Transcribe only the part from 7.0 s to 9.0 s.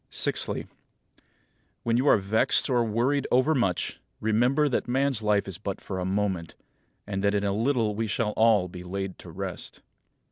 and that in a little we shall all be